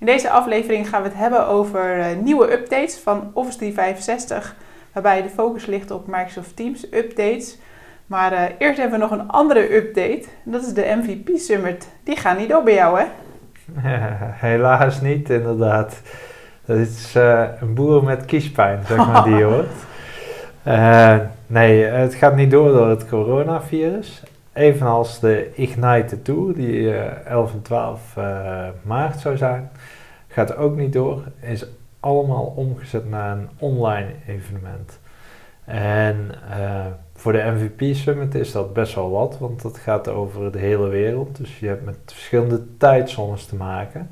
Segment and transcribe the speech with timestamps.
[0.00, 4.56] In deze aflevering gaan we het hebben over uh, nieuwe updates van Office 365,
[4.92, 7.58] waarbij de focus ligt op Microsoft Teams updates.
[8.06, 10.22] Maar uh, eerst hebben we nog een andere update.
[10.42, 11.88] Dat is de MVP Summit.
[12.04, 13.04] Die gaat niet door bij jou, hè?
[14.46, 16.00] helaas niet, inderdaad.
[16.64, 19.72] Dat is uh, een boer met kiespijn, zeg maar, die hoort.
[21.46, 24.22] nee, het gaat niet door door het coronavirus.
[24.52, 28.16] Evenals de Ignite Tour, die 11 en 12
[28.82, 29.70] maart zou zijn,
[30.28, 31.22] gaat ook niet door.
[31.40, 31.66] Is
[32.00, 34.98] allemaal omgezet naar een online evenement.
[35.64, 40.52] En uh, voor de MVP Summit is dat best wel wat, want dat gaat over
[40.52, 41.36] de hele wereld.
[41.36, 44.10] Dus je hebt met verschillende tijdzones te maken.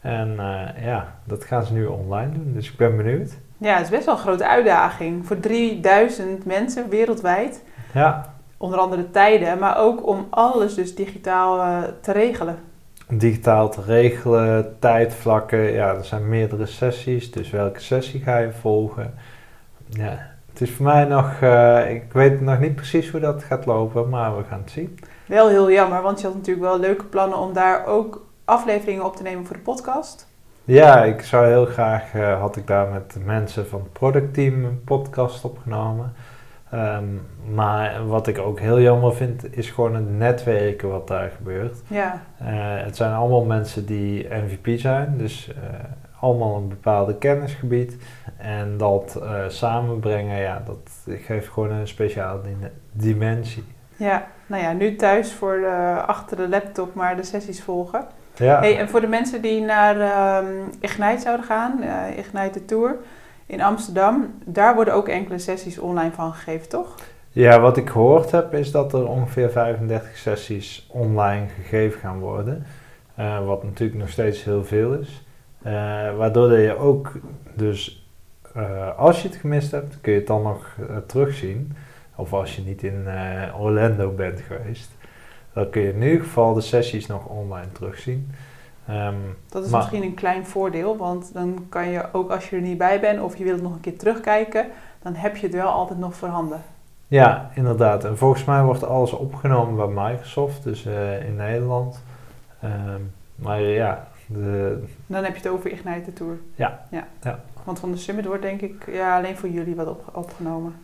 [0.00, 3.30] En uh, ja, dat gaan ze nu online doen, dus ik ben benieuwd.
[3.58, 7.62] Ja, het is best wel een grote uitdaging voor 3000 mensen wereldwijd.
[7.92, 8.33] Ja.
[8.56, 12.58] Onder andere tijden, maar ook om alles dus digitaal uh, te regelen.
[13.08, 19.14] Digitaal te regelen, tijdvlakken, ja, er zijn meerdere sessies, dus welke sessie ga je volgen?
[19.88, 23.66] Ja, het is voor mij nog, uh, ik weet nog niet precies hoe dat gaat
[23.66, 24.98] lopen, maar we gaan het zien.
[25.26, 29.16] Wel heel jammer, want je had natuurlijk wel leuke plannen om daar ook afleveringen op
[29.16, 30.28] te nemen voor de podcast.
[30.64, 34.64] Ja, ik zou heel graag, uh, had ik daar met de mensen van het productteam
[34.64, 36.12] een podcast opgenomen.
[36.74, 41.78] Um, maar wat ik ook heel jammer vind, is gewoon het netwerken wat daar gebeurt.
[41.86, 42.22] Ja.
[42.42, 42.48] Uh,
[42.84, 45.54] het zijn allemaal mensen die MVP zijn, dus uh,
[46.20, 47.96] allemaal een bepaalde kennisgebied.
[48.36, 52.40] En dat uh, samenbrengen, ja, dat geeft gewoon een speciale
[52.92, 53.64] dimensie.
[53.96, 58.06] Ja, nou ja, nu thuis voor de, achter de laptop maar de sessies volgen.
[58.36, 58.60] Ja.
[58.60, 59.96] Hey, en voor de mensen die naar
[60.44, 61.82] um, Ignite zouden gaan,
[62.16, 62.96] Ignite de Tour
[63.46, 66.94] in Amsterdam, daar worden ook enkele sessies online van gegeven, toch?
[67.30, 72.66] Ja, wat ik gehoord heb is dat er ongeveer 35 sessies online gegeven gaan worden.
[73.18, 75.24] Uh, wat natuurlijk nog steeds heel veel is.
[75.66, 75.72] Uh,
[76.16, 77.12] waardoor je ook
[77.54, 78.08] dus
[78.56, 80.76] uh, als je het gemist hebt, kun je het dan nog
[81.06, 81.76] terugzien.
[82.14, 83.06] Of als je niet in
[83.58, 84.90] Orlando bent geweest.
[85.52, 88.30] Dan kun je in ieder geval de sessies nog online terugzien.
[88.90, 92.56] Um, dat is maar, misschien een klein voordeel, want dan kan je ook als je
[92.56, 94.66] er niet bij bent of je wilt nog een keer terugkijken,
[95.02, 96.62] dan heb je het wel altijd nog voorhanden.
[97.08, 98.04] Ja, inderdaad.
[98.04, 100.84] En volgens mij wordt alles opgenomen bij Microsoft, dus
[101.26, 102.02] in Nederland.
[102.64, 106.38] Um, maar ja, de, dan heb je het over Ignite Tour.
[106.54, 106.86] Ja.
[106.90, 107.06] ja.
[107.22, 107.40] ja.
[107.64, 110.74] Want van de Summit wordt denk ik ja, alleen voor jullie wat op, opgenomen.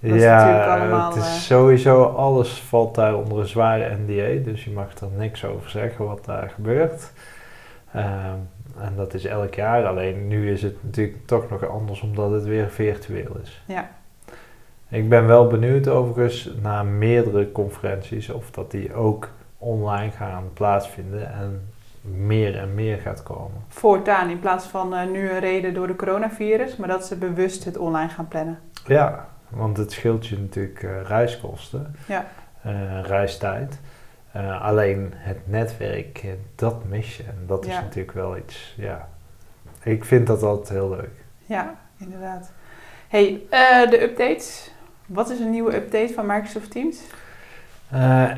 [0.00, 4.64] Dat ja, allemaal, het is uh, sowieso, alles valt daar onder een zware NDA, dus
[4.64, 7.12] je mag er niks over zeggen wat daar gebeurt.
[7.96, 8.48] Um,
[8.80, 12.44] en dat is elk jaar, alleen nu is het natuurlijk toch nog anders omdat het
[12.44, 13.62] weer virtueel is.
[13.66, 13.88] Ja.
[14.88, 21.32] Ik ben wel benieuwd overigens naar meerdere conferenties of dat die ook online gaan plaatsvinden
[21.32, 21.68] en
[22.00, 23.64] meer en meer gaat komen.
[23.68, 27.64] Voortaan, in plaats van uh, nu een reden door de coronavirus, maar dat ze bewust
[27.64, 28.58] het online gaan plannen.
[28.86, 32.26] Ja, want het scheelt je natuurlijk uh, reiskosten, ja.
[32.66, 33.80] uh, reistijd.
[34.46, 37.22] Alleen het netwerk, dat mis je.
[37.22, 39.08] En dat is natuurlijk wel iets, ja.
[39.82, 41.24] Ik vind dat altijd heel leuk.
[41.46, 42.52] Ja, inderdaad.
[43.08, 43.40] hey,
[43.90, 44.70] de updates.
[45.06, 47.00] Wat is een nieuwe update van Microsoft Teams?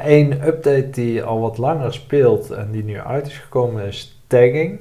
[0.03, 4.23] Eén uh, update die al wat langer speelt en die nu uit is gekomen is
[4.27, 4.81] tagging.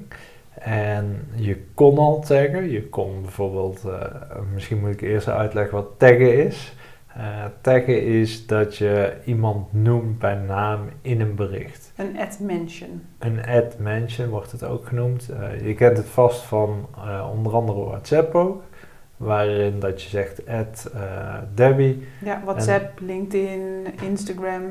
[0.59, 2.69] En je kon al taggen.
[2.69, 3.83] Je kon bijvoorbeeld,
[4.53, 6.73] misschien moet ik eerst uitleggen wat taggen is.
[7.17, 11.91] Uh, taggen is dat je iemand noemt bij naam in een bericht.
[11.95, 13.01] Een add mention.
[13.19, 15.29] Een add mention wordt het ook genoemd.
[15.31, 16.87] Uh, je kent het vast van
[17.33, 18.63] onder andere WhatsApp ook
[19.17, 20.59] waarin dat je zegt uh,
[21.53, 22.07] Debbie.
[22.23, 24.63] Ja, WhatsApp, en LinkedIn, Instagram.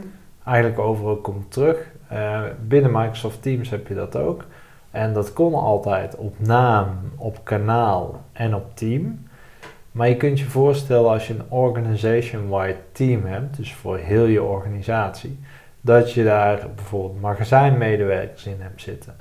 [0.45, 1.91] Eigenlijk overal komt terug.
[2.67, 4.45] Binnen Microsoft Teams heb je dat ook.
[4.91, 9.28] En dat kon altijd op naam, op kanaal en op team.
[9.99, 14.43] Maar je kunt je voorstellen als je een organization-wide team hebt, dus voor heel je
[14.43, 15.39] organisatie,
[15.81, 19.15] dat je daar bijvoorbeeld magazijnmedewerkers in hebt zitten.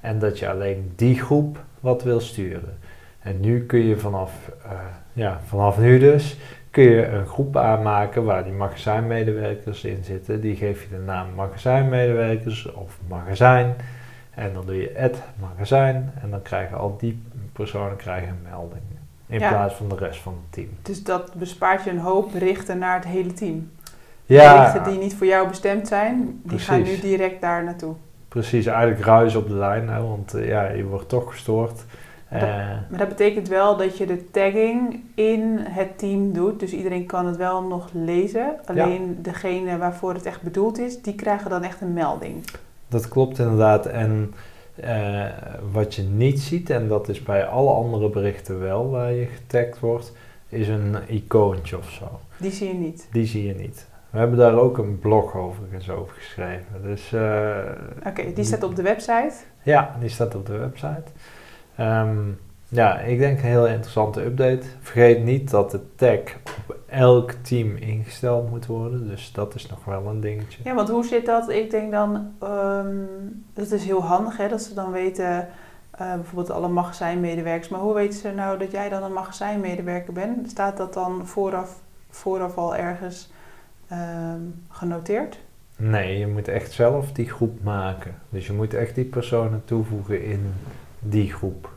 [0.00, 2.78] En dat je alleen die groep wat wil sturen.
[3.18, 4.72] En nu kun je vanaf, uh,
[5.12, 6.36] ja, vanaf nu dus,
[6.70, 10.40] kun je een groep aanmaken waar die magazijnmedewerkers in zitten.
[10.40, 13.74] Die geef je de naam magazijnmedewerkers of magazijn.
[14.30, 18.91] En dan doe je add magazijn en dan krijgen al die personen krijgen een melding.
[19.32, 19.48] In Ja.
[19.48, 20.68] plaats van de rest van het team.
[20.82, 23.70] Dus dat bespaart je een hoop berichten naar het hele team.
[24.26, 27.94] Ja, die niet voor jou bestemd zijn, die gaan nu direct daar naartoe.
[28.28, 28.66] precies.
[28.66, 31.76] Eigenlijk ruis op de lijn, hè, want eh, ja, je wordt toch gestoord.
[32.30, 32.48] Dat- Eh,
[32.88, 36.60] Maar dat betekent wel dat je de tagging in het team doet.
[36.60, 38.54] Dus iedereen kan het wel nog lezen.
[38.66, 42.44] Alleen degene waarvoor het echt bedoeld is, die krijgen dan echt een melding.
[42.88, 43.86] Dat klopt inderdaad.
[43.86, 44.34] En
[44.74, 45.24] eh,
[45.72, 49.78] wat je niet ziet, en dat is bij alle andere berichten wel waar je getagd
[49.80, 50.12] wordt,
[50.48, 52.20] is een icoontje of zo.
[52.38, 53.08] Die zie je niet.
[53.12, 53.86] Die zie je niet.
[54.10, 56.82] We hebben daar ook een blog overigens over geschreven.
[56.82, 57.58] Dus eh,
[58.06, 59.32] Oké, die staat op de website.
[59.62, 61.02] ja, die staat op de website.
[61.76, 62.18] Ehm,
[62.72, 64.66] ja, ik denk een heel interessante update.
[64.80, 69.08] Vergeet niet dat de tag op elk team ingesteld moet worden.
[69.08, 70.60] Dus dat is nog wel een dingetje.
[70.64, 71.50] Ja, want hoe zit dat?
[71.50, 72.96] Ik denk dan, ehm,
[73.54, 75.48] dat is heel handig hè, dat ze dan weten,
[75.90, 77.68] eh, bijvoorbeeld alle magazijnmedewerkers.
[77.68, 80.50] Maar hoe weten ze nou dat jij dan een magazijnmedewerker bent?
[80.50, 81.80] Staat dat dan vooraf,
[82.10, 83.32] vooraf al ergens
[83.88, 85.38] ehm, genoteerd?
[85.76, 88.14] Nee, je moet echt zelf die groep maken.
[88.28, 90.54] Dus je moet echt die personen toevoegen in
[90.98, 91.70] die groep.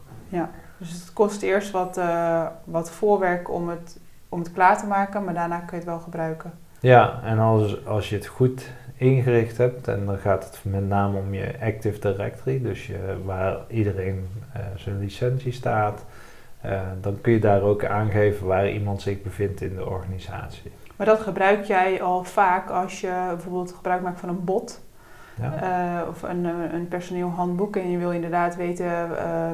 [0.77, 4.00] Dus het kost eerst wat, eh, wat voorwerk om het,
[4.30, 6.51] om het klaar te maken, maar daarna kun je het wel gebruiken.
[6.80, 11.18] Ja, en als, als je het goed ingericht hebt, en dan gaat het met name
[11.18, 16.06] om je Active Directory, dus je, waar iedereen eh, zijn licentie staat,
[16.62, 20.72] eh, dan kun je daar ook aangeven waar iemand zich bevindt in de organisatie.
[20.95, 24.83] Maar dat gebruik jij al vaak als je bijvoorbeeld gebruik maakt van een bot.
[25.42, 29.54] Ja, of een, een personeelhandboek en je wil inderdaad weten ehm, eh,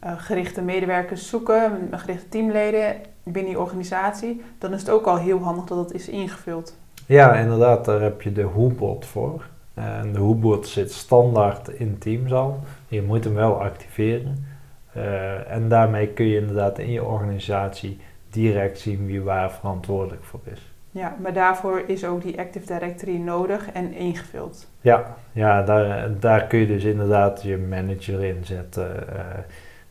[0.00, 5.64] gerichte medewerkers zoeken, gerichte teamleden binnen die organisatie, dan is het ook al heel handig
[5.64, 6.76] dat het is ingevuld.
[7.06, 9.46] ja inderdaad, daar heb je de Who-bot voor.
[9.74, 12.60] En de Who-bot zit standaard in Teams al.
[12.88, 14.46] Je moet hem wel activeren.
[14.92, 18.00] Eh, en daarmee kun je inderdaad in je organisatie
[18.30, 20.70] direct zien wie waar verantwoordelijk voor is.
[20.90, 24.68] Ja, maar daarvoor is ook die Active Directory nodig en ingevuld.
[24.80, 29.08] Ja, ja daar, daar kun je dus inderdaad je manager in zetten.
[29.08, 29.24] eh,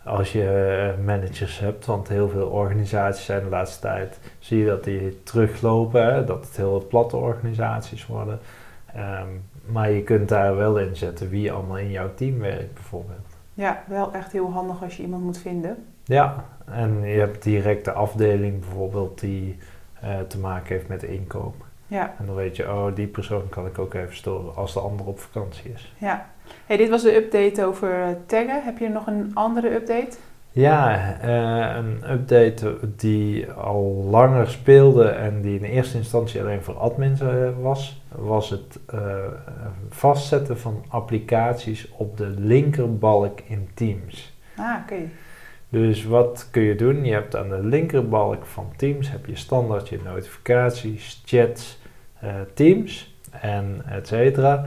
[0.06, 0.48] als je
[0.98, 5.24] eh, managers hebt, want heel veel organisaties zijn de laatste tijd, zie je dat die
[5.24, 8.40] teruglopen, hè, dat het heel platte organisaties worden.
[8.94, 9.28] Ehm,
[9.66, 13.36] maar je kunt daar wel in zetten wie allemaal in jouw team werkt bijvoorbeeld.
[13.54, 15.86] Ja, wel echt heel handig als je iemand moet vinden.
[16.04, 19.57] Ja, en je hebt direct de afdeling bijvoorbeeld die
[20.02, 21.56] eh, te maken heeft met inkoop.
[21.88, 24.80] Ja, En dan weet je, oh, die persoon kan ik ook even storen als de
[24.80, 25.94] ander op vakantie is.
[25.98, 26.34] ja.
[26.65, 28.63] Hey, dit was de update over eh, taggen.
[28.63, 30.18] Heb je nog een andere update?
[30.51, 36.77] Ja, eh, een update die al langer speelde en die in eerste instantie alleen voor
[36.77, 38.80] admins eh, was, was het
[39.89, 44.33] vastzetten van applicaties op de linkerbalk in Teams.
[44.57, 45.09] Ah, oké.
[45.69, 47.06] Dus wat kun je doen?
[47.06, 51.80] Je hebt aan de linkerbalk van Teams heb je standaard je notificaties, chats,
[52.53, 54.65] Teams en et cetera.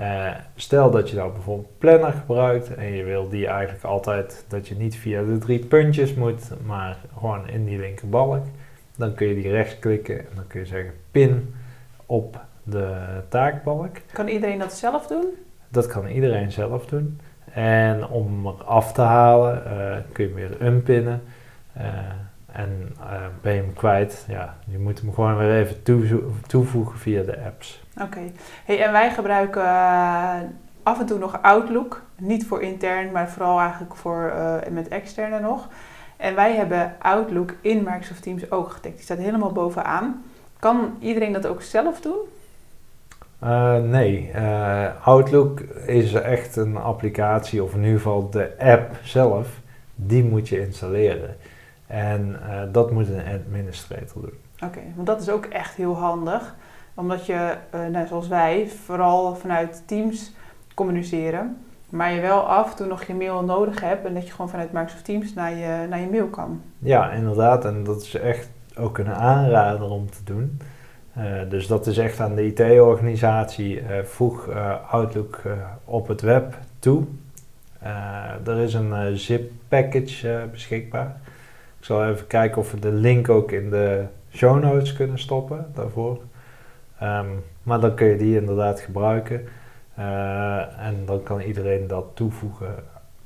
[0.00, 4.68] Eh, stel dat je nou bijvoorbeeld Planner gebruikt en je wil die eigenlijk altijd dat
[4.68, 8.44] je niet via de drie puntjes moet, maar gewoon in die linkerbalk.
[8.96, 11.54] Dan kun je die rechtsklikken en dan kun je zeggen pin
[12.06, 12.96] op de
[13.28, 13.96] taakbalk.
[14.12, 15.26] Kan iedereen dat zelf doen?
[15.68, 17.20] Dat kan iedereen zelf doen.
[17.54, 21.22] En om er af te halen eh, kun je hem weer unpinnen.
[21.72, 21.84] Eh,
[22.52, 25.82] en eh, ben je hem kwijt, ja, je moet hem gewoon weer even
[26.46, 27.82] toevoegen via de apps.
[28.02, 28.20] Oké.
[28.64, 30.34] Hey, en wij gebruiken eh,
[30.82, 32.02] af en toe nog Outlook.
[32.16, 35.68] Niet voor intern, maar vooral eigenlijk voor eh, met externe nog.
[36.16, 38.94] En wij hebben Outlook in Microsoft Teams ook getagd.
[38.94, 40.24] Die staat helemaal bovenaan.
[40.58, 42.18] Kan iedereen dat ook zelf doen?
[43.90, 44.32] Nee,
[45.04, 49.48] Outlook is echt een applicatie, of in ieder geval de app zelf,
[49.94, 51.36] die moet je installeren.
[51.90, 54.38] En eh, dat moet een administrator doen.
[54.64, 56.54] Oké, want dat is ook echt heel handig.
[56.94, 60.32] Omdat je, eh, nou, zoals wij, vooral vanuit Teams
[60.74, 61.56] communiceren.
[61.88, 64.06] Maar je wel af en toe nog je mail nodig hebt.
[64.06, 66.62] En dat je gewoon vanuit Microsoft Teams naar je, naar je mail kan.
[66.78, 67.64] Ja, inderdaad.
[67.64, 70.60] En dat is echt ook een aanrader om te doen.
[71.12, 73.82] Eh, dus dat is echt aan de IT-organisatie.
[74.04, 74.48] voeg
[74.90, 75.42] Outlook
[75.84, 77.04] op het web toe.
[78.44, 81.20] Er is een zip-package eh, beschikbaar.
[81.80, 85.70] Ik zal even kijken of we de link ook in de show notes kunnen stoppen
[85.74, 86.20] daarvoor.
[86.98, 87.26] Ehm,
[87.62, 89.48] maar dan kun je die inderdaad gebruiken.
[89.94, 92.74] Eh, en dan kan iedereen dat toevoegen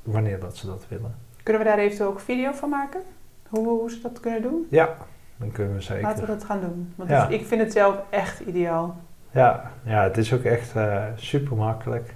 [0.02, 1.14] wanneer dat ze dat willen.
[1.42, 3.00] Kunnen we daar eventueel ook video van maken?
[3.49, 4.66] Hoe, hoe ze dat kunnen doen?
[4.70, 4.94] Ja,
[5.37, 6.02] dan kunnen we zeker.
[6.02, 6.92] Laten we dat gaan doen.
[6.96, 7.28] Want Ja.
[7.28, 8.96] ik vind het zelf echt ideaal.
[9.30, 10.75] Ja, ja, het is ook echt
[11.16, 12.14] super makkelijk.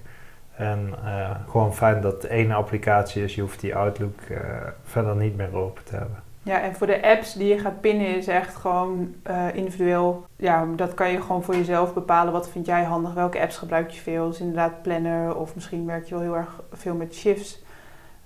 [0.57, 3.35] En uh, gewoon fijn dat het één applicatie is.
[3.35, 4.39] Je hoeft die Outlook uh,
[4.83, 6.23] verder niet meer open te hebben.
[6.49, 10.27] Ja, en voor de apps die je gaat pinnen is echt gewoon uh, individueel.
[10.37, 12.33] Ja, dat kan je gewoon voor jezelf bepalen.
[12.33, 13.15] Wat vind jij handig?
[13.15, 14.29] Welke apps gebruik je veel?
[14.29, 17.63] Dus inderdaad Planner of misschien werk je wel heel erg veel met shifts.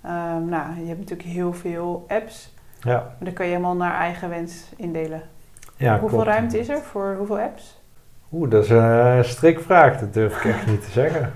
[0.05, 2.53] Um, nou, je hebt natuurlijk heel veel apps.
[2.81, 2.95] Ja.
[2.95, 5.21] Maar dan kan je helemaal naar eigen wens indelen.
[5.77, 6.33] Ja, hoeveel klopt.
[6.33, 7.81] ruimte is er voor hoeveel apps?
[8.31, 9.99] Oeh, dat is een strikvraag.
[9.99, 11.33] Dat durf ik echt niet te zeggen.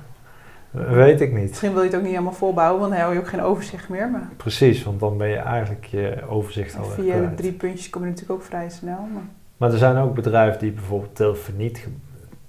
[0.90, 1.50] Weet ik niet.
[1.50, 3.90] Misschien wil je het ook niet helemaal volbouwen, want dan heb je ook geen overzicht
[3.90, 4.10] meer.
[4.10, 8.02] Maar Precies, want dan ben je eigenlijk je overzicht al via de drie puntjes kom
[8.04, 9.00] je natuurlijk ook vrij snel.
[9.14, 9.24] Maar...
[9.58, 11.90] Maar er zijn ook bedrijven die bijvoorbeeld telefonie, niet ge-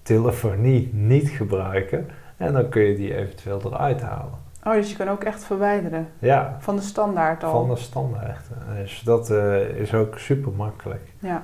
[0.03, 2.07] telefonie niet gebruiken.
[2.37, 4.33] En dan kun je die eventueel eruit halen.
[4.65, 7.51] Oh, dus je kan ook echt verwijderen Ja, van de standaard al.
[7.51, 8.45] van de standaard.
[8.77, 11.03] Dus dat eh, is ook super makkelijk.
[11.19, 11.43] Ja.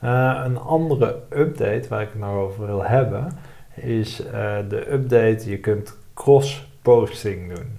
[0.00, 3.28] Eh, een andere update waar ik het nou over wil hebben,
[3.74, 7.78] is eh, de update, je kunt cross-posting doen.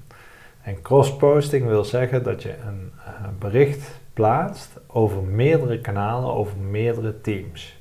[0.62, 7.22] En cross-posting wil zeggen dat je een eh, bericht plaatst over meerdere kanalen, over meerdere
[7.22, 7.78] teams.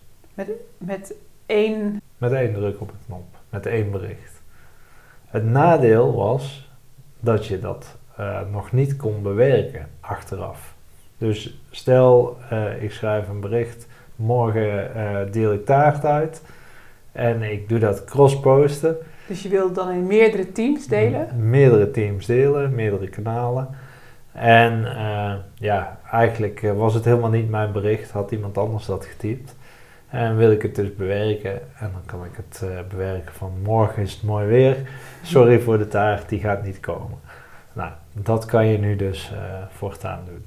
[0.78, 1.14] Met
[1.46, 2.02] één.
[2.18, 4.42] Met één druk op de knop, met één bericht.
[5.26, 6.70] Het nadeel was
[7.20, 10.74] dat je dat eh, nog niet kon bewerken achteraf.
[11.18, 12.38] Dus stel,
[12.80, 16.42] ik schrijf een bericht, morgen deel ik taart uit
[17.14, 18.96] en ik doe dat cross-posten.
[19.26, 21.28] Dus je wilt dan in meerdere teams delen.
[21.36, 23.68] M- Meerdere teams delen, meerdere kanalen.
[24.32, 29.04] En eh, ja, eigenlijk eh, was het helemaal niet mijn bericht, had iemand anders dat
[29.04, 29.54] getypt.
[30.08, 34.02] En wil ik het dus bewerken en dan kan ik het eh, bewerken van morgen
[34.02, 34.76] is het mooi weer.
[35.22, 37.18] Sorry voor de taart, die gaat niet komen.
[37.72, 39.38] Nou, dat kan je nu dus eh,
[39.70, 40.44] voortaan doen.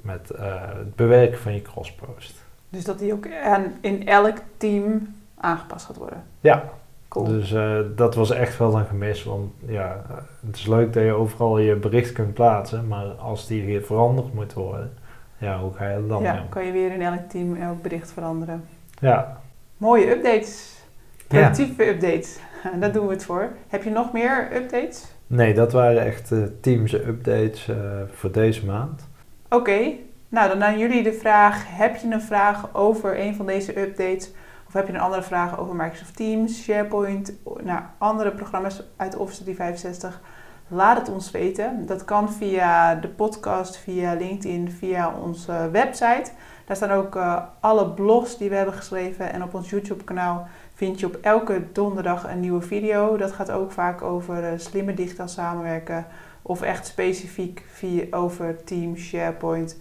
[0.00, 2.44] Met het bewerken van je crosspost.
[2.68, 6.22] Dus dat die ook aan, in elk team aangepast gaat worden.
[6.40, 6.64] Ja,
[7.08, 7.26] Cool.
[7.26, 9.24] Dus eh, dat was echt wel een gemis.
[9.24, 10.02] Want ja,
[10.46, 12.88] het is leuk dat je overal je bericht kunt plaatsen.
[12.88, 14.92] Maar als die weer veranderd moet worden,
[15.38, 16.48] ja, hoe ga je er dan ja, om?
[16.48, 18.64] kan je weer in elk team elk bericht veranderen.
[19.00, 19.40] Ja,
[19.76, 20.74] Mooie updates.
[21.16, 21.24] Ja.
[21.26, 22.38] Productieve updates.
[22.80, 23.48] Daar doen we het voor.
[23.68, 25.04] Heb je nog meer updates?
[25.26, 27.76] nee, dat waren echt eh teams updates eh,
[28.12, 29.08] voor deze maand.
[29.48, 29.92] Oké,
[30.28, 34.30] nou dan aan jullie de vraag: heb je een vraag over een van deze updates?
[34.78, 40.20] Heb je een andere vraag over Microsoft Teams, SharePoint, nou, andere programma's uit Office 365?
[40.68, 41.86] Laat het ons weten.
[41.86, 46.30] Dat kan via de podcast, via LinkedIn, via onze website.
[46.66, 49.32] Daar staan ook eh, alle blogs die we hebben geschreven.
[49.32, 53.16] En op ons YouTube-kanaal vind je op elke donderdag een nieuwe video.
[53.16, 56.06] Dat gaat ook vaak over eh, slimmer digitaal samenwerken.
[56.42, 59.76] Of echt specifiek via, over Teams, SharePoint,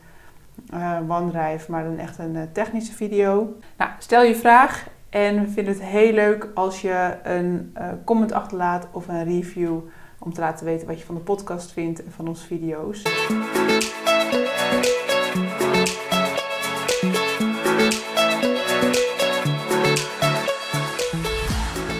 [1.08, 3.56] OneDrive, maar dan echt een eh, technische video.
[3.78, 8.32] Nou, stel je vraag en we vinden het heel leuk als je een eh, comment
[8.32, 9.80] achterlaat of een review
[10.20, 13.04] om te laten weten wat je van de podcast vindt en van onze video's.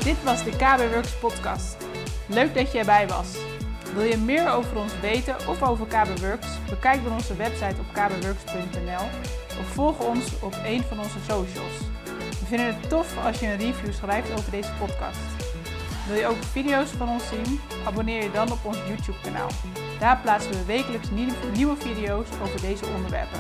[0.04, 1.78] Dit was de KB Works podcast.
[2.28, 3.53] Leuk dat je erbij was.
[3.94, 6.48] Wil je meer over ons weten of over KB Works?
[6.70, 9.06] Bekijk dan onze website op kbworks.nl
[9.60, 11.78] of volg ons op een van onze socials.
[12.40, 15.20] We vinden het tof als je een review schrijft over deze podcast.
[16.08, 17.60] Wil je ook video's van ons zien?
[17.86, 19.50] Abonneer je dan op ons YouTube kanaal.
[20.00, 21.08] Daar plaatsen we wekelijks
[21.54, 23.40] nieuwe video's over deze onderwerpen.